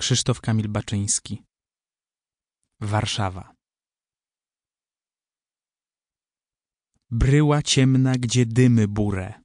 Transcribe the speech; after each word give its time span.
Krzysztof 0.00 0.40
Kamil 0.40 0.68
Baczyński. 0.68 1.42
Warszawa. 2.80 3.54
Bryła 7.10 7.62
ciemna, 7.62 8.12
gdzie 8.12 8.46
dymy 8.46 8.88
burę 8.88 9.42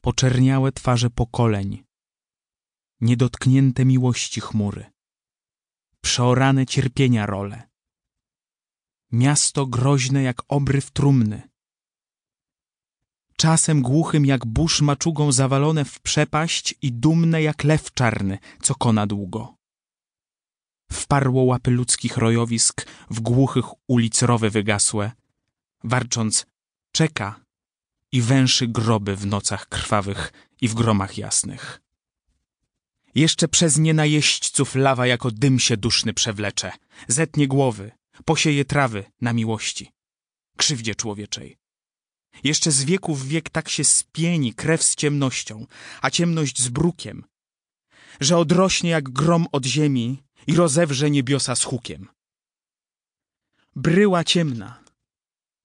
Poczerniałe 0.00 0.72
twarze 0.72 1.10
pokoleń. 1.10 1.84
Niedotknięte 3.00 3.84
miłości 3.84 4.40
chmury. 4.40 4.90
Przeorane 6.00 6.66
cierpienia 6.66 7.26
role. 7.26 7.68
Miasto 9.12 9.66
groźne 9.66 10.22
jak 10.22 10.42
obryw 10.48 10.90
trumny 10.90 11.49
czasem 13.40 13.82
głuchym 13.82 14.26
jak 14.26 14.46
burz 14.46 14.80
maczugą 14.80 15.32
zawalone 15.32 15.84
w 15.84 16.00
przepaść 16.00 16.74
i 16.82 16.92
dumne 16.92 17.42
jak 17.42 17.64
lew 17.64 17.94
czarny, 17.94 18.38
co 18.62 18.74
kona 18.74 19.06
długo. 19.06 19.54
Wparło 20.92 21.42
łapy 21.42 21.70
ludzkich 21.70 22.16
rojowisk 22.16 22.86
w 23.10 23.20
głuchych 23.20 23.64
ulic 23.88 24.22
rowy 24.22 24.50
wygasłe, 24.50 25.12
warcząc 25.84 26.46
czeka 26.92 27.40
i 28.12 28.22
węszy 28.22 28.68
groby 28.68 29.16
w 29.16 29.26
nocach 29.26 29.68
krwawych 29.68 30.32
i 30.60 30.68
w 30.68 30.74
gromach 30.74 31.18
jasnych. 31.18 31.80
Jeszcze 33.14 33.48
przez 33.48 33.78
nienajeźdźców 33.78 34.74
lawa 34.74 35.06
jako 35.06 35.30
dym 35.30 35.58
się 35.58 35.76
duszny 35.76 36.14
przewlecze, 36.14 36.72
zetnie 37.08 37.48
głowy, 37.48 37.90
posieje 38.24 38.64
trawy 38.64 39.04
na 39.20 39.32
miłości, 39.32 39.92
krzywdzie 40.56 40.94
człowieczej. 40.94 41.60
Jeszcze 42.44 42.70
z 42.70 42.84
wieku 42.84 43.14
w 43.14 43.26
wiek 43.26 43.50
tak 43.50 43.68
się 43.68 43.84
spieni 43.84 44.54
krew 44.54 44.82
z 44.82 44.94
ciemnością, 44.94 45.66
a 46.02 46.10
ciemność 46.10 46.62
z 46.62 46.68
brukiem, 46.68 47.24
że 48.20 48.38
odrośnie 48.38 48.90
jak 48.90 49.10
grom 49.10 49.46
od 49.52 49.66
ziemi 49.66 50.22
i 50.46 50.54
rozewrze 50.54 51.10
niebiosa 51.10 51.56
z 51.56 51.64
hukiem. 51.64 52.08
Bryła 53.76 54.24
ciemna, 54.24 54.84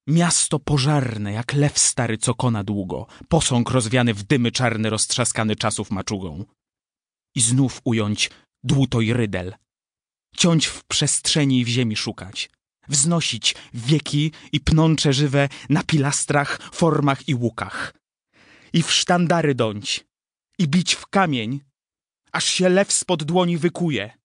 miasto 0.08 0.60
pożarne, 0.60 1.32
jak 1.32 1.54
lew 1.54 1.80
stary, 1.80 2.18
co 2.18 2.36
kona 2.36 2.64
długo, 2.64 3.08
posąg 3.30 3.70
rozwiany 3.70 4.14
w 4.14 4.24
dymy 4.24 4.52
czarny, 4.52 4.90
roztrzaskany 4.90 5.56
czasów 5.56 5.92
maczugą. 5.92 6.46
I 7.36 7.42
znów 7.42 7.82
ująć 7.84 8.30
dłuto 8.64 9.02
i 9.02 9.14
rydel, 9.14 9.56
ciąć 10.38 10.66
w 10.66 10.84
przestrzeni 10.84 11.60
i 11.60 11.66
w 11.66 11.68
ziemi 11.68 11.96
szukać, 11.96 12.50
wznosić 12.88 13.56
wieki 13.74 14.32
i 14.52 14.60
pnącze 14.60 15.14
żywe 15.14 15.50
na 15.70 15.84
pilastrach, 15.84 16.60
formach 16.74 17.30
i 17.30 17.36
łukach. 17.36 17.94
I 18.74 18.84
w 18.84 18.92
sztandary 18.92 19.56
dąć, 19.56 20.06
i 20.60 20.68
bić 20.68 20.94
w 20.94 21.08
kamień, 21.08 21.62
aż 22.32 22.46
się 22.46 22.70
lew 22.70 22.92
spod 22.92 23.24
dłoni 23.24 23.58
wykuje, 23.58 24.18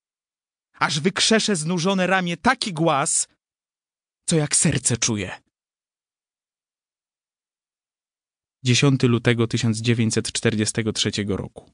aż 0.79 1.01
wykrzesze 1.01 1.57
znużone 1.57 2.07
ramię 2.07 2.37
taki 2.37 2.73
głaz, 2.73 3.29
co 4.29 4.37
jak 4.37 4.57
serce 4.57 4.97
czuje. 4.97 5.41
10 8.65 9.03
lutego 9.03 9.47
1943 9.47 11.11
roku 11.29 11.71